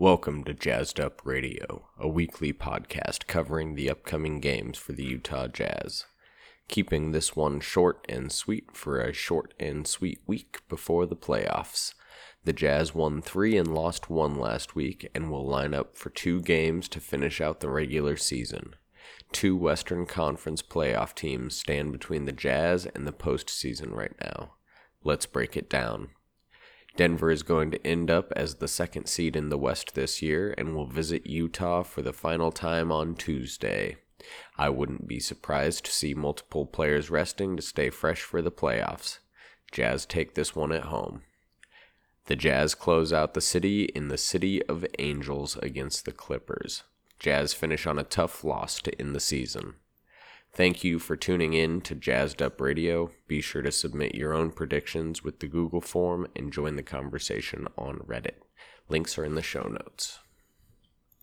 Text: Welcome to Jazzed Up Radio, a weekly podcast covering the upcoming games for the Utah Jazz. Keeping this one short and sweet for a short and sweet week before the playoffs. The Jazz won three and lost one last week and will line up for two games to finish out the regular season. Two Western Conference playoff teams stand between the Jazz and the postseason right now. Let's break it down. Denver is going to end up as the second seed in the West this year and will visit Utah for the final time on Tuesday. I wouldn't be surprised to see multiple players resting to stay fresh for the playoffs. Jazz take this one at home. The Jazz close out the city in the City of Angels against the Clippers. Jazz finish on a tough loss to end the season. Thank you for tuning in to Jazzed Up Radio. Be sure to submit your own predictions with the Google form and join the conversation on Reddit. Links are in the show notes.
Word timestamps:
Welcome 0.00 0.44
to 0.44 0.54
Jazzed 0.54 1.00
Up 1.00 1.22
Radio, 1.24 1.88
a 1.98 2.06
weekly 2.06 2.52
podcast 2.52 3.26
covering 3.26 3.74
the 3.74 3.90
upcoming 3.90 4.38
games 4.38 4.78
for 4.78 4.92
the 4.92 5.02
Utah 5.02 5.48
Jazz. 5.48 6.04
Keeping 6.68 7.10
this 7.10 7.34
one 7.34 7.58
short 7.58 8.06
and 8.08 8.30
sweet 8.30 8.76
for 8.76 9.00
a 9.00 9.12
short 9.12 9.54
and 9.58 9.88
sweet 9.88 10.20
week 10.24 10.60
before 10.68 11.04
the 11.04 11.16
playoffs. 11.16 11.94
The 12.44 12.52
Jazz 12.52 12.94
won 12.94 13.20
three 13.20 13.56
and 13.56 13.74
lost 13.74 14.08
one 14.08 14.36
last 14.38 14.76
week 14.76 15.10
and 15.16 15.32
will 15.32 15.44
line 15.44 15.74
up 15.74 15.96
for 15.96 16.10
two 16.10 16.42
games 16.42 16.86
to 16.90 17.00
finish 17.00 17.40
out 17.40 17.58
the 17.58 17.68
regular 17.68 18.16
season. 18.16 18.76
Two 19.32 19.56
Western 19.56 20.06
Conference 20.06 20.62
playoff 20.62 21.12
teams 21.12 21.56
stand 21.56 21.90
between 21.90 22.24
the 22.24 22.30
Jazz 22.30 22.86
and 22.86 23.04
the 23.04 23.12
postseason 23.12 23.92
right 23.92 24.14
now. 24.20 24.52
Let's 25.02 25.26
break 25.26 25.56
it 25.56 25.68
down. 25.68 26.10
Denver 26.98 27.30
is 27.30 27.44
going 27.44 27.70
to 27.70 27.86
end 27.86 28.10
up 28.10 28.32
as 28.34 28.56
the 28.56 28.66
second 28.66 29.06
seed 29.06 29.36
in 29.36 29.50
the 29.50 29.56
West 29.56 29.94
this 29.94 30.20
year 30.20 30.52
and 30.58 30.74
will 30.74 30.88
visit 30.88 31.28
Utah 31.28 31.84
for 31.84 32.02
the 32.02 32.12
final 32.12 32.50
time 32.50 32.90
on 32.90 33.14
Tuesday. 33.14 33.98
I 34.56 34.70
wouldn't 34.70 35.06
be 35.06 35.20
surprised 35.20 35.84
to 35.84 35.92
see 35.92 36.12
multiple 36.12 36.66
players 36.66 37.08
resting 37.08 37.54
to 37.54 37.62
stay 37.62 37.90
fresh 37.90 38.22
for 38.22 38.42
the 38.42 38.50
playoffs. 38.50 39.20
Jazz 39.70 40.06
take 40.06 40.34
this 40.34 40.56
one 40.56 40.72
at 40.72 40.86
home. 40.86 41.22
The 42.26 42.34
Jazz 42.34 42.74
close 42.74 43.12
out 43.12 43.34
the 43.34 43.40
city 43.40 43.84
in 43.84 44.08
the 44.08 44.18
City 44.18 44.60
of 44.64 44.84
Angels 44.98 45.56
against 45.58 46.04
the 46.04 46.10
Clippers. 46.10 46.82
Jazz 47.20 47.54
finish 47.54 47.86
on 47.86 48.00
a 48.00 48.02
tough 48.02 48.42
loss 48.42 48.80
to 48.80 49.00
end 49.00 49.14
the 49.14 49.20
season. 49.20 49.74
Thank 50.58 50.82
you 50.82 50.98
for 50.98 51.14
tuning 51.14 51.54
in 51.54 51.82
to 51.82 51.94
Jazzed 51.94 52.42
Up 52.42 52.60
Radio. 52.60 53.12
Be 53.28 53.40
sure 53.40 53.62
to 53.62 53.70
submit 53.70 54.16
your 54.16 54.34
own 54.34 54.50
predictions 54.50 55.22
with 55.22 55.38
the 55.38 55.46
Google 55.46 55.80
form 55.80 56.26
and 56.34 56.52
join 56.52 56.74
the 56.74 56.82
conversation 56.82 57.68
on 57.78 57.98
Reddit. 57.98 58.40
Links 58.88 59.16
are 59.18 59.24
in 59.24 59.36
the 59.36 59.40
show 59.40 59.62
notes. 59.62 60.18